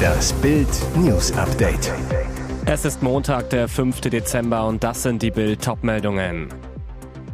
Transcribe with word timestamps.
Das 0.00 0.32
Bild 0.34 0.68
News 0.96 1.32
Update. 1.32 1.92
Es 2.66 2.84
ist 2.84 3.02
Montag, 3.02 3.50
der 3.50 3.68
5. 3.68 4.00
Dezember 4.02 4.66
und 4.66 4.82
das 4.84 5.02
sind 5.02 5.22
die 5.22 5.30
Bild 5.30 5.62
Topmeldungen. 5.64 6.48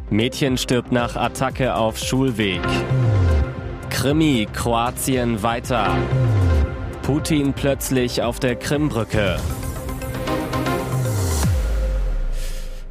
Mädchen 0.09 0.57
stirbt 0.57 0.91
nach 0.91 1.15
Attacke 1.15 1.75
auf 1.75 1.97
Schulweg. 1.97 2.61
Krimi, 3.89 4.47
Kroatien 4.51 5.43
weiter. 5.43 5.95
Putin 7.01 7.53
plötzlich 7.53 8.21
auf 8.21 8.39
der 8.39 8.55
Krimbrücke. 8.55 9.37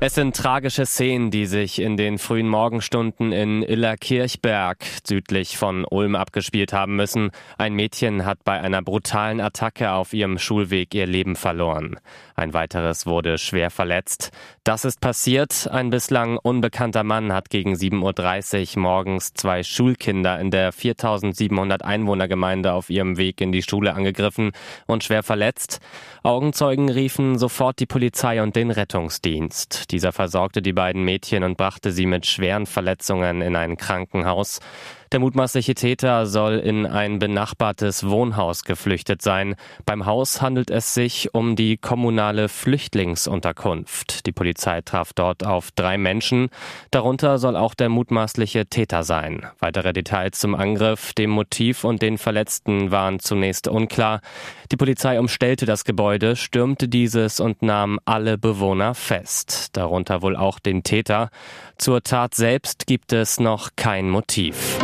Es 0.06 0.14
sind 0.14 0.36
tragische 0.36 0.86
Szenen, 0.86 1.32
die 1.32 1.46
sich 1.46 1.82
in 1.82 1.96
den 1.96 2.18
frühen 2.18 2.48
Morgenstunden 2.48 3.32
in 3.32 3.64
Illerkirchberg 3.64 4.78
südlich 5.04 5.58
von 5.58 5.84
Ulm 5.84 6.14
abgespielt 6.14 6.72
haben 6.72 6.94
müssen. 6.94 7.32
Ein 7.58 7.74
Mädchen 7.74 8.24
hat 8.24 8.44
bei 8.44 8.60
einer 8.60 8.82
brutalen 8.82 9.40
Attacke 9.40 9.90
auf 9.90 10.12
ihrem 10.12 10.38
Schulweg 10.38 10.94
ihr 10.94 11.08
Leben 11.08 11.34
verloren. 11.34 11.98
Ein 12.36 12.54
weiteres 12.54 13.04
wurde 13.06 13.36
schwer 13.36 13.68
verletzt. 13.70 14.30
Das 14.62 14.84
ist 14.84 15.00
passiert. 15.00 15.68
Ein 15.72 15.90
bislang 15.90 16.38
unbekannter 16.38 17.02
Mann 17.02 17.32
hat 17.32 17.50
gegen 17.50 17.74
7.30 17.74 18.76
Uhr 18.76 18.82
morgens 18.82 19.34
zwei 19.34 19.64
Schulkinder 19.64 20.38
in 20.38 20.52
der 20.52 20.70
4700 20.70 21.84
Einwohnergemeinde 21.84 22.74
auf 22.74 22.90
ihrem 22.90 23.16
Weg 23.16 23.40
in 23.40 23.50
die 23.50 23.62
Schule 23.62 23.94
angegriffen 23.94 24.52
und 24.86 25.02
schwer 25.02 25.24
verletzt. 25.24 25.80
Augenzeugen 26.22 26.90
riefen 26.90 27.38
sofort 27.38 27.80
die 27.80 27.86
Polizei 27.86 28.40
und 28.40 28.54
den 28.54 28.70
Rettungsdienst. 28.70 29.92
Dieser 29.96 30.12
versorgte 30.12 30.60
die 30.60 30.74
beiden 30.74 31.04
Mädchen 31.06 31.42
und 31.42 31.56
brachte 31.56 31.90
sie 31.90 32.04
mit 32.04 32.26
schweren 32.26 32.66
Verletzungen 32.66 33.40
in 33.40 33.56
ein 33.56 33.78
Krankenhaus. 33.78 34.60
Der 35.12 35.20
mutmaßliche 35.20 35.74
Täter 35.74 36.26
soll 36.26 36.54
in 36.54 36.84
ein 36.84 37.18
benachbartes 37.18 38.08
Wohnhaus 38.08 38.64
geflüchtet 38.64 39.22
sein. 39.22 39.54
Beim 39.84 40.04
Haus 40.04 40.42
handelt 40.42 40.70
es 40.70 40.94
sich 40.94 41.32
um 41.32 41.54
die 41.54 41.76
kommunale 41.76 42.48
Flüchtlingsunterkunft. 42.48 44.26
Die 44.26 44.32
Polizei 44.32 44.80
traf 44.82 45.12
dort 45.12 45.46
auf 45.46 45.70
drei 45.70 45.96
Menschen. 45.96 46.48
Darunter 46.90 47.38
soll 47.38 47.56
auch 47.56 47.74
der 47.74 47.88
mutmaßliche 47.88 48.66
Täter 48.66 49.04
sein. 49.04 49.46
Weitere 49.60 49.92
Details 49.92 50.40
zum 50.40 50.54
Angriff, 50.54 51.12
dem 51.12 51.30
Motiv 51.30 51.84
und 51.84 52.02
den 52.02 52.18
Verletzten 52.18 52.90
waren 52.90 53.20
zunächst 53.20 53.68
unklar. 53.68 54.20
Die 54.72 54.76
Polizei 54.76 55.20
umstellte 55.20 55.66
das 55.66 55.84
Gebäude, 55.84 56.34
stürmte 56.34 56.88
dieses 56.88 57.38
und 57.38 57.62
nahm 57.62 58.00
alle 58.04 58.38
Bewohner 58.38 58.94
fest. 58.94 59.76
Darunter 59.76 60.22
wohl 60.22 60.34
auch 60.34 60.58
den 60.58 60.82
Täter. 60.82 61.30
Zur 61.78 62.02
Tat 62.02 62.34
selbst 62.34 62.86
gibt 62.86 63.12
es 63.12 63.38
noch 63.38 63.70
kein 63.76 64.10
Motiv. 64.10 64.78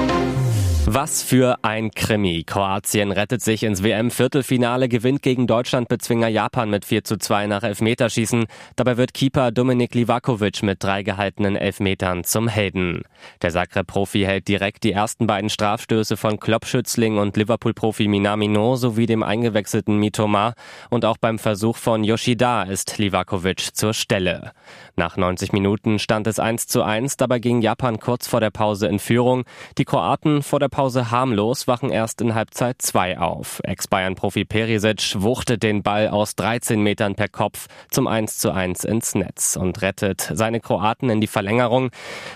Was 0.87 1.23
für 1.23 1.59
ein 1.63 1.93
Krimi. 1.93 2.43
Kroatien 2.45 3.13
rettet 3.13 3.41
sich 3.41 3.63
ins 3.63 3.85
WM-Viertelfinale, 3.85 4.89
gewinnt 4.89 5.23
gegen 5.23 5.47
Deutschland-Bezwinger 5.47 6.27
Japan 6.27 6.71
mit 6.71 6.85
4 6.85 7.05
zu 7.05 7.19
2 7.19 7.47
nach 7.47 7.63
Elfmeterschießen. 7.63 8.47
Dabei 8.75 8.97
wird 8.97 9.15
Keeper 9.15 9.53
Dominik 9.53 9.95
Livakovic 9.95 10.65
mit 10.65 10.83
drei 10.83 11.05
gehaltenen 11.05 11.55
Elfmetern 11.55 12.25
zum 12.25 12.49
Helden. 12.49 13.03
Der 13.43 13.51
Zagreb-Profi 13.51 14.23
hält 14.23 14.49
direkt 14.49 14.83
die 14.83 14.91
ersten 14.91 15.29
beiden 15.29 15.51
Strafstöße 15.51 16.17
von 16.17 16.41
Klopp-Schützling 16.41 17.17
und 17.17 17.37
Liverpool-Profi 17.37 18.09
Minamino 18.09 18.75
sowie 18.75 19.07
dem 19.07 19.23
eingewechselten 19.23 19.99
Mitoma. 19.99 20.55
Und 20.91 21.05
auch 21.05 21.17
beim 21.17 21.39
Versuch 21.39 21.77
von 21.77 22.03
Yoshida 22.03 22.65
ist 22.65 22.99
Livakovic 22.99 23.77
zur 23.77 23.95
Stelle. 23.95 24.51
Nach 24.95 25.17
90 25.17 25.53
Minuten 25.53 25.99
stand 25.99 26.27
es 26.27 26.39
1 26.39 26.67
zu 26.67 26.83
1, 26.83 27.17
dabei 27.17 27.39
ging 27.39 27.63
Japan 27.63 27.99
kurz 27.99 28.29
vor 28.29 28.41
der 28.41 28.51
Pause 28.51 28.89
in 28.89 28.99
Führung. 28.99 29.45
Die 29.79 29.87
Kroaten 29.87 30.43
vor 30.43 30.61
der 30.61 30.69
Pause 30.69 31.11
harmlos, 31.11 31.67
wachen 31.67 31.91
erst 31.91 32.21
in 32.21 32.35
Halbzeit 32.35 32.83
2 32.83 33.19
auf. 33.19 33.61
Ex-Bayern-Profi 33.65 34.45
Perisic 34.45 35.15
wuchtet 35.17 35.63
den 35.63 35.83
Ball 35.83 36.09
aus 36.09 36.37
13 36.37 36.83
Metern 36.83 37.15
per 37.15 37.29
Kopf 37.29 37.69
zum 37.91 38.07
1 38.07 38.37
zu 38.37 38.53
1 38.53 38.85
ins 38.85 39.15
Netz 39.15 39.57
und 39.57 39.81
rettet 39.81 40.31
seine 40.35 40.61
Kroaten 40.61 41.09
in 41.09 41.23
die 41.23 41.27
Verlängerung. 41.27 41.91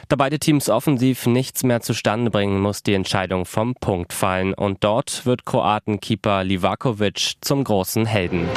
Da 0.08 0.16
beide 0.16 0.38
Teams 0.38 0.70
offensiv 0.70 1.26
nichts 1.26 1.62
mehr 1.62 1.82
zustande 1.82 2.30
bringen, 2.30 2.60
muss 2.60 2.82
die 2.82 2.94
Entscheidung 2.94 3.44
vom 3.44 3.74
Punkt 3.74 4.14
fallen 4.14 4.54
und 4.54 4.82
dort 4.82 5.26
wird 5.26 5.44
Kroatenkeeper 5.44 6.42
Livakovic 6.42 7.34
zum 7.42 7.64
großen 7.64 8.06
Helden. 8.06 8.48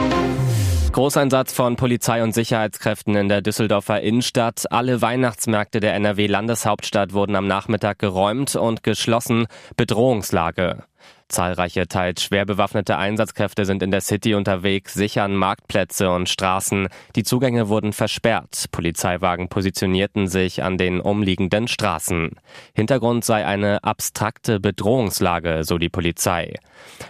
Großeinsatz 0.91 1.53
von 1.53 1.75
Polizei 1.75 2.23
und 2.23 2.33
Sicherheitskräften 2.33 3.15
in 3.15 3.29
der 3.29 3.41
Düsseldorfer 3.41 4.01
Innenstadt. 4.01 4.71
Alle 4.71 5.01
Weihnachtsmärkte 5.01 5.79
der 5.79 5.93
NRW-Landeshauptstadt 5.93 7.13
wurden 7.13 7.35
am 7.35 7.47
Nachmittag 7.47 7.99
geräumt 7.99 8.55
und 8.55 8.83
geschlossen. 8.83 9.47
Bedrohungslage. 9.77 10.83
Zahlreiche, 11.29 11.87
teils 11.87 12.23
schwer 12.23 12.45
bewaffnete 12.45 12.97
Einsatzkräfte 12.97 13.63
sind 13.63 13.83
in 13.83 13.91
der 13.91 14.01
City 14.01 14.33
unterwegs, 14.33 14.95
sichern 14.95 15.35
Marktplätze 15.35 16.09
und 16.09 16.27
Straßen. 16.27 16.87
Die 17.15 17.23
Zugänge 17.23 17.69
wurden 17.69 17.93
versperrt. 17.93 18.65
Polizeiwagen 18.71 19.47
positionierten 19.47 20.27
sich 20.27 20.63
an 20.63 20.77
den 20.79 20.99
umliegenden 20.99 21.67
Straßen. 21.67 22.31
Hintergrund 22.73 23.23
sei 23.23 23.45
eine 23.45 23.83
abstrakte 23.83 24.59
Bedrohungslage, 24.59 25.63
so 25.63 25.77
die 25.77 25.89
Polizei. 25.89 26.55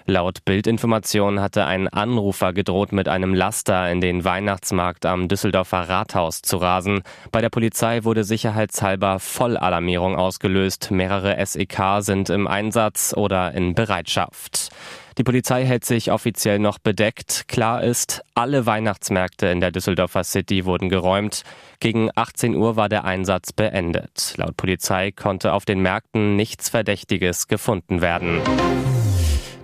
Laut 0.06 0.44
Bildinformation 0.46 1.40
hatte 1.40 1.66
ein 1.66 1.88
Anrufer 1.88 2.52
gedroht, 2.52 2.92
mit 2.92 3.08
einem 3.08 3.34
Laster 3.34 3.90
in 3.90 4.02
den 4.02 4.26
Weihnachtsmarkt 4.26 5.06
am 5.06 5.28
Düsseldorfer 5.28 5.88
Rathaus 5.88 6.42
zu 6.42 6.58
rasen. 6.58 7.04
Bei 7.32 7.40
der 7.42 7.50
Polizei 7.50 8.04
wurde 8.04 8.24
sicherheitshalber 8.24 9.20
Vollalarmierung 9.20 10.16
ausgelöst. 10.16 10.92
Mehrere 10.92 11.38
SEK 11.46 12.00
sind 12.00 12.30
im 12.30 12.48
Einsatz 12.48 13.14
oder 13.16 13.54
in 13.54 13.76
Bereitschaft. 13.76 14.09
Die 15.18 15.24
Polizei 15.24 15.66
hält 15.66 15.86
sich 15.86 16.12
offiziell 16.12 16.60
noch 16.60 16.80
bedeckt. 16.80 17.46
Klar 17.48 17.84
ist, 17.84 18.22
alle 18.36 18.66
Weihnachtsmärkte 18.66 19.48
in 19.48 19.60
der 19.60 19.72
Düsseldorfer 19.72 20.24
City 20.24 20.66
wurden 20.66 20.90
geräumt. 20.90 21.44
Gegen 21.80 22.10
18 22.16 22.56
Uhr 22.56 22.76
war 22.76 22.90
der 22.90 23.04
Einsatz 23.06 23.52
beendet. 23.52 24.34
Laut 24.38 24.56
Polizei 24.58 25.12
konnte 25.12 25.54
auf 25.54 25.66
den 25.66 25.82
Märkten 25.82 26.36
nichts 26.36 26.70
Verdächtiges 26.70 27.48
gefunden 27.48 28.02
werden. 28.02 28.42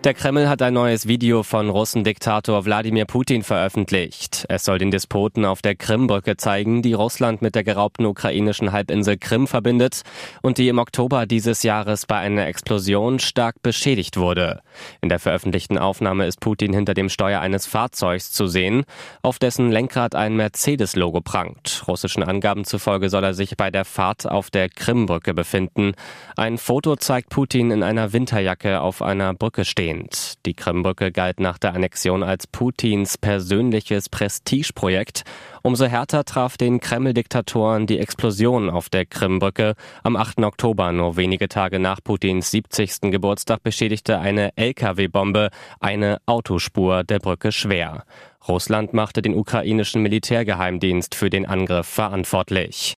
Der 0.06 0.14
Kreml 0.14 0.48
hat 0.48 0.62
ein 0.62 0.76
neues 0.76 1.08
Video 1.08 1.42
von 1.42 1.68
Russen-Diktator 1.68 2.64
Wladimir 2.64 3.06
Putin 3.06 3.42
veröffentlicht. 3.42 4.46
Es 4.50 4.64
soll 4.64 4.78
den 4.78 4.92
Despoten 4.92 5.46
auf 5.46 5.64
der 5.64 5.74
Krimbrücke 5.76 6.38
zeigen, 6.38 6.84
die 6.84 6.94
Russland 6.94 7.42
mit 7.42 7.56
der 7.56 7.64
geraubten 7.64 8.06
ukrainischen 8.06 8.72
Halbinsel 8.72 9.18
Krim 9.18 9.48
verbindet 9.48 10.04
und 10.44 10.60
die 10.60 10.68
im 10.68 10.78
Oktober 10.78 11.26
dieses 11.26 11.64
Jahres 11.64 12.06
bei 12.06 12.20
einer 12.20 12.46
Explosion 12.46 13.18
stark 13.18 13.64
beschädigt 13.64 14.18
wurde. 14.18 14.62
In 15.02 15.10
der 15.10 15.18
veröffentlichten 15.18 15.80
Aufnahme 15.80 16.28
ist 16.28 16.40
Putin 16.40 16.72
hinter 16.72 16.94
dem 16.94 17.10
Steuer 17.10 17.42
eines 17.42 17.66
Fahrzeugs 17.66 18.32
zu 18.32 18.46
sehen, 18.46 18.84
auf 19.24 19.40
dessen 19.40 19.72
Lenkrad 19.72 20.14
ein 20.14 20.36
Mercedes-Logo 20.36 21.22
prangt. 21.22 21.84
Russischen 21.88 22.22
Angaben 22.22 22.64
zufolge 22.64 23.10
soll 23.10 23.24
er 23.24 23.34
sich 23.34 23.58
bei 23.58 23.72
der 23.72 23.86
Fahrt 23.86 24.30
auf 24.30 24.52
der 24.52 24.70
Krimbrücke 24.70 25.34
befinden. 25.34 25.94
Ein 26.38 26.60
Foto 26.60 26.96
zeigt 26.96 27.30
Putin 27.30 27.72
in 27.72 27.82
einer 27.82 28.14
Winterjacke 28.14 28.82
auf 28.82 29.02
einer 29.02 29.34
Brücke 29.34 29.66
stehen 29.66 29.95
abgelehnt. 29.96 30.34
Die 30.46 30.54
Krimbrücke 30.54 31.12
galt 31.12 31.40
nach 31.40 31.58
der 31.58 31.74
Annexion 31.74 32.24
als 32.24 32.48
Putins 32.48 33.18
persönliches 33.18 34.10
Prestigeprojekt. 34.10 35.24
Umso 35.64 35.86
härter 35.86 36.24
traf 36.24 36.58
den 36.58 36.80
Kreml-Diktatoren 36.80 37.88
die 37.88 38.00
Explosion 38.00 38.70
auf 38.70 38.90
der 38.90 39.06
Krimbrücke. 39.06 39.76
Am 40.04 40.16
8. 40.16 40.40
Oktober, 40.40 40.92
nur 40.92 41.18
wenige 41.18 41.48
Tage 41.48 41.80
nach 41.80 42.00
Putins 42.04 42.52
70. 42.52 43.12
Geburtstag, 43.12 43.64
beschädigte 43.64 44.20
eine 44.20 44.56
Lkw-Bombe 44.58 45.50
eine 45.80 46.20
Autospur 46.26 47.04
der 47.04 47.20
Brücke 47.20 47.52
schwer. 47.52 48.04
Russland 48.48 48.94
machte 48.94 49.22
den 49.22 49.36
ukrainischen 49.36 50.04
Militärgeheimdienst 50.04 51.16
für 51.16 51.32
den 51.32 51.48
Angriff 51.48 51.88
verantwortlich. 51.88 52.96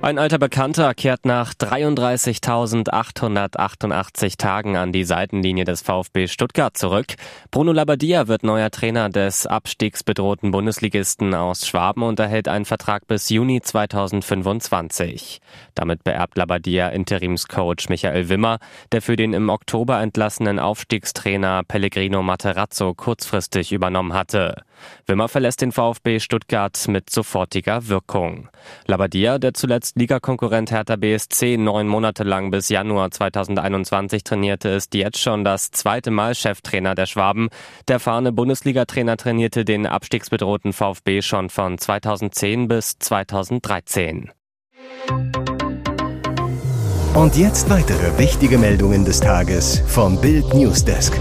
Ein 0.00 0.20
alter 0.20 0.38
Bekannter 0.38 0.94
kehrt 0.94 1.26
nach 1.26 1.54
33.888 1.54 4.38
Tagen 4.38 4.76
an 4.76 4.92
die 4.92 5.02
Seitenlinie 5.02 5.64
des 5.64 5.82
VfB 5.82 6.28
Stuttgart 6.28 6.76
zurück. 6.76 7.16
Bruno 7.50 7.72
Labbadia 7.72 8.28
wird 8.28 8.44
neuer 8.44 8.70
Trainer 8.70 9.08
des 9.08 9.46
abstiegsbedrohten 9.46 10.52
Bundesligisten 10.52 11.34
aus 11.34 11.66
Schwaben 11.66 12.04
und 12.04 12.20
erhält 12.20 12.46
einen 12.46 12.64
Vertrag 12.64 13.08
bis 13.08 13.28
Juni 13.28 13.60
2025. 13.60 15.40
Damit 15.74 16.04
beerbt 16.04 16.38
Labbadia 16.38 16.90
Interimscoach 16.90 17.88
Michael 17.88 18.28
Wimmer, 18.28 18.60
der 18.92 19.02
für 19.02 19.16
den 19.16 19.32
im 19.32 19.48
Oktober 19.48 20.00
entlassenen 20.00 20.60
Aufstiegstrainer 20.60 21.64
Pellegrino 21.66 22.22
Materazzo 22.22 22.94
kurzfristig 22.94 23.72
übernommen 23.72 24.14
hatte. 24.14 24.62
Wimmer 25.06 25.28
verlässt 25.28 25.60
den 25.60 25.72
VfB 25.72 26.20
Stuttgart 26.20 26.86
mit 26.86 27.10
sofortiger 27.10 27.88
Wirkung. 27.88 28.48
Labbadia, 28.86 29.38
der 29.38 29.54
zuletzt 29.54 29.87
zuletzt 29.88 29.96
Ligakonkurrent 29.96 30.70
Hertha 30.70 30.96
BSC 30.96 31.56
neun 31.56 31.88
Monate 31.88 32.24
lang 32.24 32.50
bis 32.50 32.68
Januar 32.68 33.10
2021 33.10 34.24
trainierte, 34.24 34.70
ist 34.70 34.94
jetzt 34.94 35.18
schon 35.18 35.44
das 35.44 35.70
zweite 35.70 36.10
Mal 36.10 36.34
Cheftrainer 36.34 36.94
der 36.94 37.06
Schwaben. 37.06 37.48
Der 37.86 37.94
erfahrene 37.94 38.32
Bundesliga-Trainer 38.32 39.16
trainierte 39.16 39.64
den 39.64 39.86
abstiegsbedrohten 39.86 40.72
VfB 40.72 41.22
schon 41.22 41.50
von 41.50 41.78
2010 41.78 42.68
bis 42.68 42.98
2013. 42.98 44.30
Und 47.14 47.36
jetzt 47.36 47.70
weitere 47.70 48.18
wichtige 48.18 48.58
Meldungen 48.58 49.04
des 49.04 49.20
Tages 49.20 49.82
vom 49.86 50.20
Bild 50.20 50.54
Newsdesk. 50.54 51.18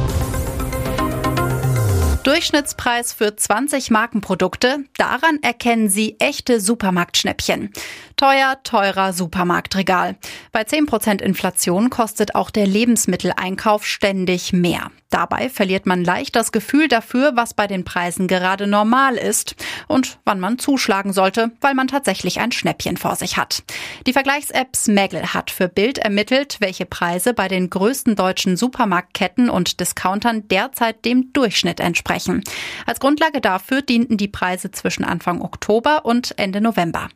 Durchschnittspreis 2.27 3.13
für 3.13 3.37
20 3.37 3.89
Markenprodukte, 3.89 4.79
daran 4.97 5.39
erkennen 5.43 5.87
Sie 5.87 6.17
echte 6.19 6.59
Supermarktschnäppchen. 6.59 7.71
Teuer, 8.17 8.57
teurer 8.63 9.13
Supermarktregal. 9.13 10.17
Bei 10.51 10.63
10% 10.63 11.21
Inflation 11.21 11.89
kostet 11.89 12.35
auch 12.35 12.49
der 12.49 12.67
Lebensmitteleinkauf 12.67 13.85
ständig 13.85 14.51
mehr. 14.51 14.91
Dabei 15.09 15.47
verliert 15.47 15.85
man 15.85 16.03
leicht 16.03 16.35
das 16.35 16.51
Gefühl 16.51 16.89
dafür, 16.89 17.31
was 17.35 17.53
bei 17.53 17.65
den 17.65 17.85
Preisen 17.85 18.27
gerade 18.27 18.67
normal 18.67 19.15
ist 19.15 19.55
und 19.87 20.19
wann 20.25 20.41
man 20.41 20.59
zuschlagen 20.59 21.13
sollte, 21.13 21.51
weil 21.61 21.75
man 21.75 21.87
tatsächlich 21.87 22.41
ein 22.41 22.51
Schnäppchen 22.51 22.97
vor 22.97 23.15
sich 23.15 23.37
hat. 23.37 23.63
Die 24.05 24.11
Vergleichs-App 24.11 24.75
Smaggle 24.75 25.33
hat 25.33 25.49
für 25.49 25.69
Bild 25.69 25.97
ermittelt, 25.97 26.57
welche 26.59 26.85
Preise 26.85 27.33
bei 27.33 27.47
den 27.47 27.69
größten 27.69 28.17
deutschen 28.17 28.57
Supermarktketten 28.57 29.49
und 29.49 29.79
Discountern 29.79 30.45
derzeit 30.49 31.05
dem 31.05 31.31
Durchschnitt 31.31 31.79
entsprechen. 31.79 32.43
Als 32.85 32.99
Grundlage 32.99 33.39
dafür 33.39 33.81
dienten 33.81 34.17
die 34.17 34.27
Preise 34.27 34.71
zwischen 34.71 35.05
Anfang 35.05 35.41
Oktober 35.41 36.03
und 36.03 36.37
Ende 36.37 36.59
November. 36.59 37.07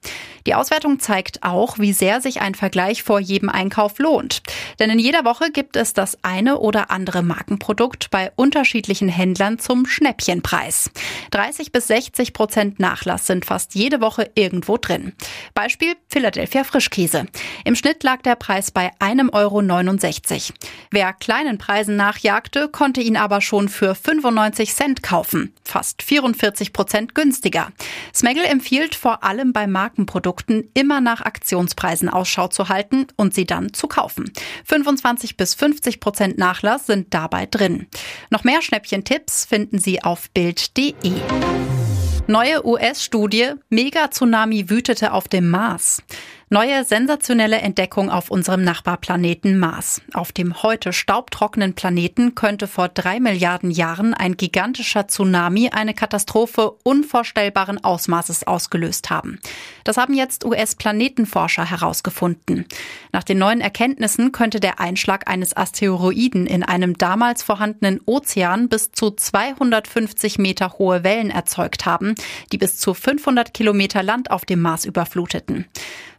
Die 0.47 0.55
Auswertung 0.55 0.99
zeigt 0.99 1.43
auch, 1.43 1.77
wie 1.77 1.93
sehr 1.93 2.21
sich 2.21 2.41
ein 2.41 2.55
Vergleich 2.55 3.03
vor 3.03 3.19
jedem 3.19 3.49
Einkauf 3.49 3.99
lohnt. 3.99 4.41
Denn 4.79 4.89
in 4.89 4.97
jeder 4.97 5.25
Woche 5.25 5.51
gibt 5.51 5.75
es 5.75 5.93
das 5.93 6.17
eine 6.23 6.57
oder 6.57 6.89
andere 6.89 7.21
Markenprodukt 7.21 7.80
Produkt 7.81 8.11
bei 8.11 8.31
unterschiedlichen 8.35 9.09
Händlern 9.09 9.57
zum 9.57 9.87
Schnäppchenpreis. 9.87 10.91
30 11.31 11.71
bis 11.71 11.87
60 11.87 12.31
Prozent 12.31 12.79
Nachlass 12.79 13.25
sind 13.25 13.43
fast 13.43 13.73
jede 13.73 14.01
Woche 14.01 14.29
irgendwo 14.35 14.77
drin. 14.77 15.13
Beispiel 15.55 15.95
Philadelphia 16.07 16.63
Frischkäse. 16.63 17.25
Im 17.65 17.75
Schnitt 17.75 18.03
lag 18.03 18.21
der 18.21 18.35
Preis 18.35 18.69
bei 18.69 18.91
1,69 18.99 19.31
Euro. 19.33 20.59
Wer 20.91 21.13
kleinen 21.13 21.57
Preisen 21.57 21.95
nachjagte, 21.95 22.67
konnte 22.67 23.01
ihn 23.01 23.17
aber 23.17 23.41
schon 23.41 23.67
für 23.67 23.95
95 23.95 24.75
Cent 24.75 25.01
kaufen. 25.01 25.55
Fast 25.63 26.03
44 26.03 26.73
Prozent 26.73 27.15
günstiger. 27.15 27.71
Smegel 28.13 28.45
empfiehlt 28.45 28.93
vor 28.93 29.23
allem 29.23 29.53
bei 29.53 29.65
Markenprodukten 29.65 30.69
immer 30.75 31.01
nach 31.01 31.21
Aktionspreisen 31.21 32.09
Ausschau 32.09 32.47
zu 32.47 32.69
halten 32.69 33.07
und 33.15 33.33
sie 33.33 33.47
dann 33.47 33.73
zu 33.73 33.87
kaufen. 33.87 34.31
25 34.65 35.35
bis 35.35 35.55
50 35.55 35.99
Prozent 35.99 36.37
Nachlass 36.37 36.85
sind 36.85 37.11
dabei 37.15 37.47
drin 37.47 37.70
drin. 37.71 37.87
Noch 38.29 38.43
mehr 38.43 38.61
Schnäppchentipps 38.61 39.45
finden 39.45 39.79
Sie 39.79 40.03
auf 40.03 40.29
Bild.de. 40.31 40.93
Neue 42.27 42.65
US-Studie, 42.65 43.53
Mega-Tsunami 43.69 44.69
wütete 44.69 45.11
auf 45.11 45.27
dem 45.27 45.49
Mars. 45.49 46.01
Neue 46.53 46.83
sensationelle 46.83 47.59
Entdeckung 47.59 48.09
auf 48.09 48.29
unserem 48.29 48.61
Nachbarplaneten 48.61 49.57
Mars. 49.57 50.01
Auf 50.11 50.33
dem 50.33 50.63
heute 50.63 50.91
staubtrockenen 50.91 51.75
Planeten 51.75 52.35
könnte 52.35 52.67
vor 52.67 52.89
drei 52.89 53.21
Milliarden 53.21 53.71
Jahren 53.71 54.13
ein 54.13 54.35
gigantischer 54.35 55.07
Tsunami 55.07 55.69
eine 55.69 55.93
Katastrophe 55.93 56.73
unvorstellbaren 56.83 57.81
Ausmaßes 57.81 58.47
ausgelöst 58.47 59.09
haben. 59.09 59.39
Das 59.85 59.95
haben 59.95 60.13
jetzt 60.13 60.43
US-Planetenforscher 60.43 61.63
herausgefunden. 61.63 62.65
Nach 63.13 63.23
den 63.23 63.37
neuen 63.37 63.61
Erkenntnissen 63.61 64.33
könnte 64.33 64.59
der 64.59 64.81
Einschlag 64.81 65.29
eines 65.29 65.55
Asteroiden 65.55 66.47
in 66.47 66.63
einem 66.63 66.97
damals 66.97 67.43
vorhandenen 67.43 68.01
Ozean 68.05 68.67
bis 68.67 68.91
zu 68.91 69.11
250 69.11 70.37
Meter 70.37 70.73
hohe 70.77 71.05
Wellen 71.05 71.29
erzeugt 71.29 71.85
haben, 71.85 72.13
die 72.51 72.57
bis 72.57 72.77
zu 72.77 72.93
500 72.93 73.53
Kilometer 73.53 74.03
Land 74.03 74.31
auf 74.31 74.43
dem 74.43 74.59
Mars 74.59 74.83
überfluteten. 74.83 75.67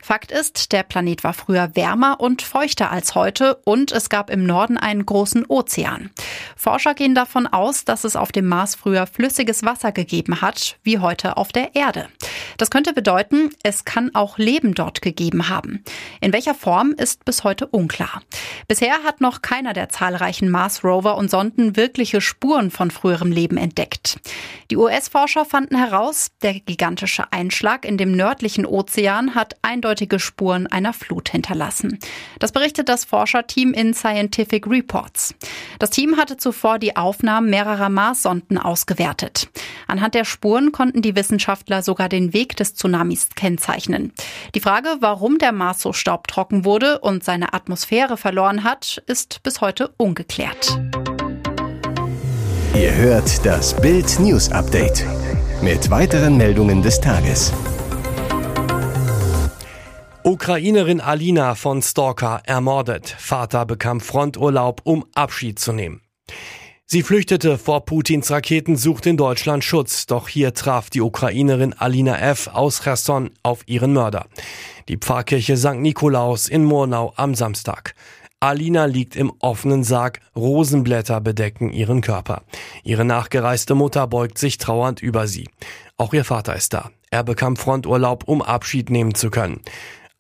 Fakt 0.04 0.32
ist, 0.32 0.72
der 0.72 0.82
Planet 0.82 1.22
war 1.22 1.32
früher 1.32 1.70
wärmer 1.74 2.18
und 2.18 2.42
feuchter 2.42 2.90
als 2.90 3.14
heute 3.14 3.54
und 3.64 3.92
es 3.92 4.08
gab 4.08 4.30
im 4.30 4.44
Norden 4.44 4.76
einen 4.76 5.06
großen 5.06 5.46
Ozean. 5.46 6.10
Forscher 6.56 6.94
gehen 6.94 7.14
davon 7.14 7.46
aus, 7.46 7.84
dass 7.84 8.02
es 8.02 8.16
auf 8.16 8.32
dem 8.32 8.48
Mars 8.48 8.74
früher 8.74 9.06
flüssiges 9.06 9.62
Wasser 9.64 9.92
gegeben 9.92 10.42
hat, 10.42 10.76
wie 10.82 10.98
heute 10.98 11.36
auf 11.36 11.52
der 11.52 11.76
Erde. 11.76 12.08
Das 12.58 12.70
könnte 12.70 12.92
bedeuten, 12.92 13.50
es 13.62 13.84
kann 13.84 14.12
auch 14.12 14.38
Leben 14.38 14.74
dort 14.74 15.02
gegeben 15.02 15.48
haben. 15.48 15.84
In 16.20 16.32
welcher 16.32 16.54
Form 16.54 16.92
ist 16.98 17.24
bis 17.24 17.44
heute 17.44 17.68
unklar. 17.68 18.22
Bisher 18.66 19.04
hat 19.04 19.20
noch 19.20 19.40
keiner 19.40 19.72
der 19.72 19.88
zahlreichen 19.88 20.50
Mars-Rover 20.50 21.16
und 21.16 21.30
Sonden 21.30 21.76
wirkliche 21.76 22.20
Spuren 22.20 22.72
von 22.72 22.90
früherem 22.90 23.30
Leben 23.30 23.56
entdeckt. 23.56 24.18
Die 24.70 24.76
US-Forscher 24.76 25.44
fanden 25.44 25.76
heraus, 25.76 26.32
der 26.42 26.54
gigantische 26.54 27.32
Einschlag 27.32 27.84
in 27.84 27.98
dem 27.98 28.12
nördlichen 28.12 28.66
Ozean 28.66 29.36
hat 29.36 29.54
eindeutig 29.62 29.91
eindeutige 29.92 30.18
Spuren 30.18 30.66
einer 30.66 30.94
Flut 30.94 31.28
hinterlassen. 31.28 31.98
Das 32.38 32.50
berichtet 32.50 32.88
das 32.88 33.04
Forscherteam 33.04 33.74
in 33.74 33.92
Scientific 33.92 34.66
Reports. 34.66 35.34
Das 35.78 35.90
Team 35.90 36.16
hatte 36.16 36.38
zuvor 36.38 36.78
die 36.78 36.96
Aufnahmen 36.96 37.50
mehrerer 37.50 37.90
Marssonden 37.90 38.56
ausgewertet. 38.56 39.50
Anhand 39.86 40.14
der 40.14 40.24
Spuren 40.24 40.72
konnten 40.72 41.02
die 41.02 41.14
Wissenschaftler 41.14 41.82
sogar 41.82 42.08
den 42.08 42.32
Weg 42.32 42.56
des 42.56 42.74
Tsunamis 42.74 43.28
kennzeichnen. 43.36 44.12
Die 44.54 44.60
Frage, 44.60 44.96
warum 45.00 45.36
der 45.36 45.52
Mars 45.52 45.82
so 45.82 45.92
staubtrocken 45.92 46.64
wurde 46.64 47.00
und 47.00 47.22
seine 47.22 47.52
Atmosphäre 47.52 48.16
verloren 48.16 48.64
hat, 48.64 49.02
ist 49.06 49.42
bis 49.42 49.60
heute 49.60 49.92
ungeklärt. 49.98 50.80
Ihr 52.74 52.94
hört 52.94 53.44
das 53.44 53.78
Bild 53.78 54.18
News 54.20 54.50
Update 54.50 55.04
mit 55.60 55.90
weiteren 55.90 56.38
Meldungen 56.38 56.80
des 56.80 56.98
Tages. 56.98 57.52
Ukrainerin 60.24 61.00
Alina 61.00 61.56
von 61.56 61.82
Stalker 61.82 62.42
ermordet. 62.46 63.08
Vater 63.18 63.66
bekam 63.66 64.00
Fronturlaub, 64.00 64.80
um 64.84 65.04
Abschied 65.14 65.58
zu 65.58 65.72
nehmen. 65.72 66.00
Sie 66.86 67.02
flüchtete 67.02 67.58
vor 67.58 67.84
Putins 67.84 68.30
Raketen, 68.30 68.76
sucht 68.76 69.06
in 69.06 69.16
Deutschland 69.16 69.64
Schutz. 69.64 70.06
Doch 70.06 70.28
hier 70.28 70.54
traf 70.54 70.90
die 70.90 71.00
Ukrainerin 71.00 71.72
Alina 71.72 72.18
F. 72.20 72.46
aus 72.52 72.84
Cherson 72.84 73.30
auf 73.42 73.66
ihren 73.66 73.94
Mörder. 73.94 74.26
Die 74.88 74.96
Pfarrkirche 74.96 75.56
St. 75.56 75.78
Nikolaus 75.78 76.46
in 76.46 76.62
Murnau 76.62 77.12
am 77.16 77.34
Samstag. 77.34 77.96
Alina 78.38 78.84
liegt 78.84 79.16
im 79.16 79.32
offenen 79.40 79.82
Sarg, 79.82 80.20
Rosenblätter 80.36 81.20
bedecken 81.20 81.72
ihren 81.72 82.00
Körper. 82.00 82.42
Ihre 82.84 83.04
nachgereiste 83.04 83.74
Mutter 83.74 84.06
beugt 84.06 84.38
sich 84.38 84.58
trauernd 84.58 85.02
über 85.02 85.26
sie. 85.26 85.48
Auch 85.96 86.14
ihr 86.14 86.24
Vater 86.24 86.54
ist 86.54 86.74
da. 86.74 86.90
Er 87.10 87.24
bekam 87.24 87.56
Fronturlaub, 87.56 88.28
um 88.28 88.40
Abschied 88.40 88.88
nehmen 88.88 89.14
zu 89.14 89.30
können. 89.30 89.60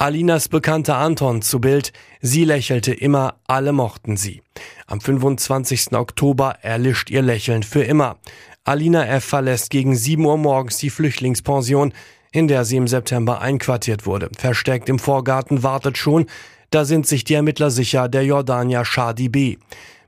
Alinas 0.02 0.48
Bekannter 0.48 0.96
Anton 0.96 1.42
zu 1.42 1.60
Bild, 1.60 1.92
sie 2.20 2.44
lächelte 2.44 2.92
immer, 2.92 3.36
alle 3.46 3.70
mochten 3.70 4.16
sie. 4.16 4.42
Am 4.88 5.00
25. 5.00 5.92
Oktober 5.92 6.56
erlischt 6.60 7.08
ihr 7.08 7.22
Lächeln 7.22 7.62
für 7.62 7.84
immer. 7.84 8.16
Alina 8.64 9.06
F. 9.06 9.22
verlässt 9.22 9.70
gegen 9.70 9.94
7 9.94 10.24
Uhr 10.24 10.38
morgens 10.38 10.78
die 10.78 10.90
Flüchtlingspension, 10.90 11.94
in 12.32 12.48
der 12.48 12.64
sie 12.64 12.78
im 12.78 12.88
September 12.88 13.40
einquartiert 13.40 14.04
wurde. 14.04 14.28
Versteckt 14.36 14.88
im 14.88 14.98
Vorgarten 14.98 15.62
wartet 15.62 15.96
schon, 15.96 16.26
da 16.70 16.84
sind 16.84 17.06
sich 17.06 17.22
die 17.22 17.34
Ermittler 17.34 17.70
sicher, 17.70 18.08
der 18.08 18.24
Jordanier 18.24 18.84
Shadi 18.84 19.28
B. 19.28 19.58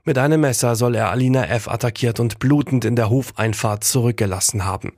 Mit 0.07 0.19
einem 0.19 0.41
Messer 0.41 0.75
soll 0.75 0.93
er 0.93 1.09
Alina 1.09 1.47
F. 1.47 1.67
attackiert 1.67 2.19
und 2.19 2.37
blutend 2.37 2.85
in 2.85 2.95
der 2.95 3.09
Hofeinfahrt 3.09 3.83
zurückgelassen 3.83 4.63
haben. 4.63 4.93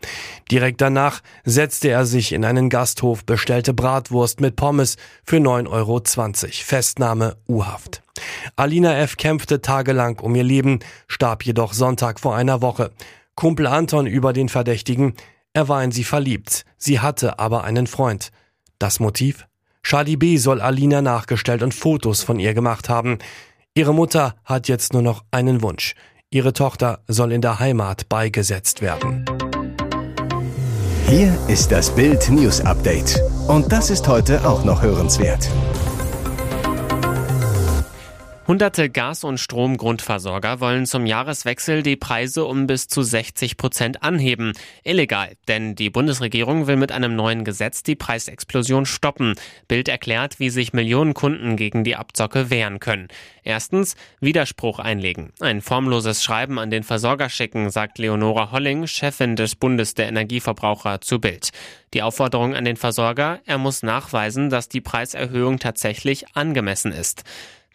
Direkt 0.52 0.82
danach 0.82 1.22
setzte 1.46 1.88
er 1.88 2.06
sich 2.06 2.34
in 2.34 2.44
einen 2.44 2.70
Gasthof, 2.70 3.24
bestellte 3.24 3.74
Bratwurst 3.74 4.42
mit 4.42 4.58
Pommes 4.58 4.98
für 5.24 5.38
9,20 5.38 5.70
Euro. 5.70 6.02
Festnahme 6.52 7.38
U-Haft. 7.48 8.04
Alina 8.58 8.98
F. 8.98 9.16
kämpfte 9.16 9.62
tagelang 9.62 10.20
um 10.20 10.36
ihr 10.36 10.44
Leben, 10.44 10.80
starb 11.08 11.46
jedoch 11.46 11.72
Sonntag 11.72 12.20
vor 12.20 12.36
einer 12.36 12.62
Woche. 12.62 12.92
Kumpel 13.36 13.68
Anton 13.68 14.08
über 14.08 14.34
den 14.34 14.50
Verdächtigen, 14.50 15.14
er 15.54 15.70
war 15.70 15.82
in 15.86 15.92
sie 15.94 16.04
verliebt, 16.04 16.66
sie 16.78 17.00
hatte 17.00 17.40
aber 17.40 17.64
einen 17.64 17.88
Freund. 17.88 18.34
Das 18.78 19.00
Motiv? 19.00 19.48
Charlie 19.84 20.18
B. 20.18 20.36
soll 20.36 20.60
Alina 20.60 21.02
nachgestellt 21.02 21.64
und 21.64 21.74
Fotos 21.74 22.22
von 22.22 22.40
ihr 22.40 22.54
gemacht 22.54 22.90
haben. 22.90 23.20
Ihre 23.78 23.94
Mutter 23.94 24.34
hat 24.44 24.68
jetzt 24.68 24.94
nur 24.94 25.04
noch 25.04 25.24
einen 25.30 25.62
Wunsch. 25.62 25.94
Ihre 26.32 26.52
Tochter 26.52 27.02
soll 27.08 27.32
in 27.32 27.42
der 27.42 27.60
Heimat 27.60 28.10
beigesetzt 28.10 28.82
werden. 28.82 29.24
Hier 31.06 31.38
ist 31.48 31.72
das 31.72 31.94
Bild 31.94 32.28
News 32.32 32.60
Update. 32.62 33.22
Und 33.48 33.72
das 33.72 33.92
ist 33.92 34.08
heute 34.08 34.50
auch 34.50 34.66
noch 34.66 34.82
hörenswert. 34.82 35.48
Hunderte 38.48 38.90
Gas- 38.90 39.26
und 39.26 39.40
Stromgrundversorger 39.42 40.62
wollen 40.62 40.86
zum 40.86 41.06
Jahreswechsel 41.06 41.84
die 41.84 41.98
Preise 41.98 42.46
um 42.46 42.66
bis 42.66 42.88
zu 42.88 43.02
60 43.02 43.58
Prozent 43.58 44.04
anheben. 44.04 44.54
Illegal, 44.86 45.34
denn 45.50 45.76
die 45.76 45.90
Bundesregierung 45.90 46.66
will 46.66 46.78
mit 46.78 46.94
einem 46.94 47.14
neuen 47.18 47.44
Gesetz 47.44 47.84
die 47.84 47.98
Preisexplosion 47.98 48.86
stoppen. 48.86 49.36
Bild 49.68 49.90
erklärt, 49.90 50.40
wie 50.40 50.50
sich 50.50 50.72
Millionen 50.72 51.14
Kunden 51.14 51.58
gegen 51.58 51.84
die 51.84 51.98
Abzocke 51.98 52.50
wehren 52.50 52.80
können. 52.80 53.10
Erstens, 53.44 53.98
Widerspruch 54.22 54.80
einlegen. 54.80 55.34
Ein 55.42 55.60
formloses 55.60 56.24
Schreiben 56.24 56.58
an 56.58 56.70
den 56.70 56.84
Versorger 56.84 57.28
schicken, 57.28 57.70
sagt 57.70 57.98
Leonora 57.98 58.52
Holling, 58.52 58.88
Chefin 58.88 59.36
des 59.36 59.56
Bundes 59.56 59.94
der 59.94 60.08
Energieverbraucher 60.08 61.02
zu 61.02 61.20
Bild. 61.20 61.50
Die 61.94 62.02
Aufforderung 62.02 62.56
an 62.56 62.64
den 62.64 62.78
Versorger, 62.78 63.42
er 63.46 63.58
muss 63.58 63.84
nachweisen, 63.84 64.50
dass 64.50 64.70
die 64.70 64.82
Preiserhöhung 64.82 65.60
tatsächlich 65.60 66.34
angemessen 66.34 66.94
ist. 66.94 67.26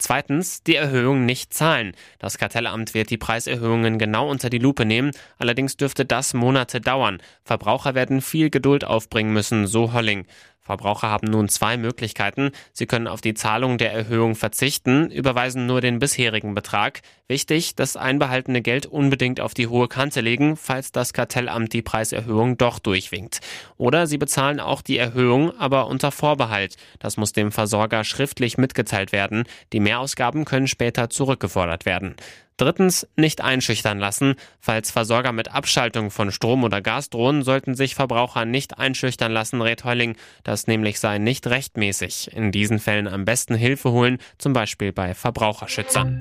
Zweitens, 0.02 0.64
die 0.64 0.74
Erhöhung 0.74 1.26
nicht 1.26 1.54
zahlen. 1.54 1.92
Das 2.18 2.36
Kartellamt 2.36 2.92
wird 2.92 3.10
die 3.10 3.18
Preiserhöhungen 3.18 4.00
genau 4.00 4.28
unter 4.28 4.50
die 4.50 4.58
Lupe 4.58 4.84
nehmen, 4.84 5.12
allerdings 5.38 5.76
dürfte 5.76 6.04
das 6.04 6.34
Monate 6.34 6.80
dauern. 6.80 7.22
Verbraucher 7.44 7.94
werden 7.94 8.20
viel 8.20 8.50
Geduld 8.50 8.84
aufbringen 8.84 9.32
müssen, 9.32 9.68
so 9.68 9.92
Holling. 9.92 10.26
Verbraucher 10.62 11.10
haben 11.10 11.26
nun 11.26 11.48
zwei 11.48 11.76
Möglichkeiten. 11.76 12.52
Sie 12.72 12.86
können 12.86 13.08
auf 13.08 13.20
die 13.20 13.34
Zahlung 13.34 13.78
der 13.78 13.92
Erhöhung 13.92 14.36
verzichten, 14.36 15.10
überweisen 15.10 15.66
nur 15.66 15.80
den 15.80 15.98
bisherigen 15.98 16.54
Betrag. 16.54 17.00
Wichtig, 17.26 17.74
das 17.74 17.96
einbehaltene 17.96 18.62
Geld 18.62 18.86
unbedingt 18.86 19.40
auf 19.40 19.54
die 19.54 19.66
hohe 19.66 19.88
Kante 19.88 20.20
legen, 20.20 20.56
falls 20.56 20.92
das 20.92 21.12
Kartellamt 21.12 21.72
die 21.72 21.82
Preiserhöhung 21.82 22.58
doch 22.58 22.78
durchwinkt. 22.78 23.40
Oder 23.76 24.06
sie 24.06 24.18
bezahlen 24.18 24.60
auch 24.60 24.82
die 24.82 24.98
Erhöhung, 24.98 25.50
aber 25.58 25.88
unter 25.88 26.12
Vorbehalt. 26.12 26.76
Das 27.00 27.16
muss 27.16 27.32
dem 27.32 27.50
Versorger 27.50 28.04
schriftlich 28.04 28.56
mitgeteilt 28.56 29.10
werden. 29.10 29.44
Die 29.72 29.80
Mehrausgaben 29.80 30.44
können 30.44 30.68
später 30.68 31.10
zurückgefordert 31.10 31.86
werden. 31.86 32.14
Drittens, 32.56 33.06
nicht 33.16 33.40
einschüchtern 33.40 33.98
lassen. 33.98 34.34
Falls 34.60 34.90
Versorger 34.90 35.32
mit 35.32 35.52
Abschaltung 35.52 36.10
von 36.10 36.30
Strom 36.30 36.64
oder 36.64 36.80
Gas 36.80 37.10
drohen, 37.10 37.42
sollten 37.42 37.74
sich 37.74 37.94
Verbraucher 37.94 38.44
nicht 38.44 38.78
einschüchtern 38.78 39.32
lassen, 39.32 39.62
rät 39.62 39.84
Heuling. 39.84 40.16
Das 40.44 40.66
nämlich 40.66 41.00
sei 41.00 41.18
nicht 41.18 41.46
rechtmäßig. 41.46 42.32
In 42.34 42.52
diesen 42.52 42.78
Fällen 42.78 43.08
am 43.08 43.24
besten 43.24 43.54
Hilfe 43.54 43.90
holen, 43.90 44.18
zum 44.38 44.52
Beispiel 44.52 44.92
bei 44.92 45.14
Verbraucherschützern. 45.14 46.18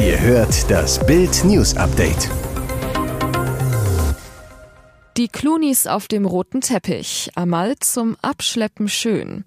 Ihr 0.00 0.20
hört 0.20 0.70
das 0.70 1.04
Bild 1.04 1.44
News 1.44 1.76
Update. 1.76 2.30
Die 5.16 5.26
Clunis 5.26 5.88
auf 5.88 6.06
dem 6.06 6.24
roten 6.24 6.60
Teppich. 6.60 7.30
Amal 7.34 7.74
zum 7.80 8.16
Abschleppen 8.22 8.88
schön. 8.88 9.44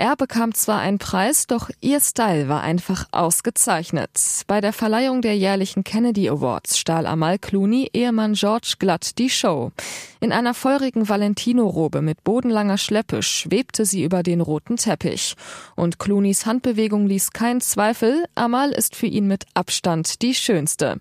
Er 0.00 0.16
bekam 0.16 0.54
zwar 0.54 0.80
einen 0.80 0.96
Preis, 0.96 1.46
doch 1.46 1.68
ihr 1.82 2.00
Style 2.00 2.48
war 2.48 2.62
einfach 2.62 3.04
ausgezeichnet. 3.12 4.10
Bei 4.46 4.62
der 4.62 4.72
Verleihung 4.72 5.20
der 5.20 5.36
jährlichen 5.36 5.84
Kennedy 5.84 6.30
Awards 6.30 6.78
stahl 6.78 7.04
Amal 7.04 7.38
Clooney 7.38 7.90
Ehemann 7.92 8.32
George 8.32 8.76
glatt 8.78 9.18
die 9.18 9.28
Show. 9.28 9.72
In 10.18 10.32
einer 10.32 10.54
feurigen 10.54 11.10
Valentino-Robe 11.10 12.00
mit 12.00 12.24
bodenlanger 12.24 12.78
Schleppe 12.78 13.22
schwebte 13.22 13.84
sie 13.84 14.02
über 14.02 14.22
den 14.22 14.40
roten 14.40 14.76
Teppich. 14.76 15.34
Und 15.76 15.98
Clooneys 15.98 16.46
Handbewegung 16.46 17.06
ließ 17.06 17.32
keinen 17.32 17.60
Zweifel, 17.60 18.24
Amal 18.34 18.70
ist 18.70 18.96
für 18.96 19.06
ihn 19.06 19.26
mit 19.26 19.44
Abstand 19.52 20.22
die 20.22 20.34
schönste. 20.34 20.96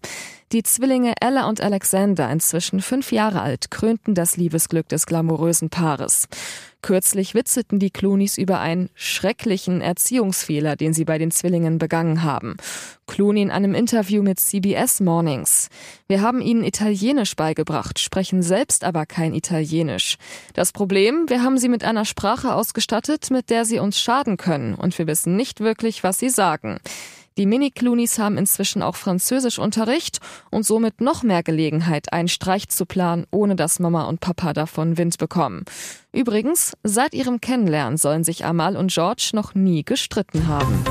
Die 0.51 0.63
Zwillinge 0.63 1.13
Ella 1.21 1.47
und 1.47 1.61
Alexander, 1.61 2.27
inzwischen 2.31 2.81
fünf 2.81 3.11
Jahre 3.11 3.41
alt, 3.41 3.69
krönten 3.69 4.15
das 4.15 4.35
Liebesglück 4.35 4.89
des 4.89 5.05
glamourösen 5.05 5.69
Paares. 5.69 6.27
Kürzlich 6.81 7.35
witzelten 7.35 7.79
die 7.79 7.89
Clooneys 7.89 8.37
über 8.37 8.59
einen 8.59 8.89
schrecklichen 8.95 9.81
Erziehungsfehler, 9.81 10.75
den 10.75 10.93
sie 10.93 11.03
bei 11.03 11.17
den 11.17 11.29
Zwillingen 11.29 11.77
begangen 11.77 12.23
haben. 12.23 12.55
Clooney 13.07 13.41
in 13.41 13.51
einem 13.51 13.75
Interview 13.75 14.23
mit 14.23 14.39
CBS 14.39 15.01
Mornings. 15.01 15.69
Wir 16.07 16.21
haben 16.21 16.41
ihnen 16.41 16.63
Italienisch 16.63 17.35
beigebracht, 17.35 17.99
sprechen 17.99 18.41
selbst 18.41 18.83
aber 18.83 19.05
kein 19.05 19.33
Italienisch. 19.33 20.17
Das 20.53 20.71
Problem, 20.71 21.25
wir 21.27 21.43
haben 21.43 21.57
sie 21.57 21.69
mit 21.69 21.83
einer 21.83 22.05
Sprache 22.05 22.53
ausgestattet, 22.53 23.29
mit 23.29 23.49
der 23.49 23.65
sie 23.65 23.79
uns 23.79 23.99
schaden 23.99 24.37
können, 24.37 24.75
und 24.75 24.97
wir 24.97 25.07
wissen 25.07 25.35
nicht 25.35 25.59
wirklich, 25.59 26.03
was 26.03 26.19
sie 26.19 26.29
sagen. 26.29 26.79
Die 27.39 27.45
Mini-Cloonies 27.45 28.19
haben 28.19 28.37
inzwischen 28.37 28.81
auch 28.81 28.97
Französischunterricht 28.97 30.19
und 30.51 30.65
somit 30.65 30.99
noch 30.99 31.23
mehr 31.23 31.41
Gelegenheit, 31.41 32.11
einen 32.11 32.27
Streich 32.27 32.67
zu 32.67 32.85
planen, 32.85 33.27
ohne 33.31 33.55
dass 33.55 33.79
Mama 33.79 34.09
und 34.09 34.19
Papa 34.19 34.51
davon 34.51 34.97
Wind 34.97 35.17
bekommen. 35.17 35.63
Übrigens, 36.11 36.73
seit 36.83 37.13
ihrem 37.13 37.39
Kennenlernen 37.39 37.95
sollen 37.95 38.25
sich 38.25 38.43
Amal 38.43 38.75
und 38.75 38.91
George 38.91 39.29
noch 39.31 39.55
nie 39.55 39.85
gestritten 39.85 40.49
haben. 40.49 40.83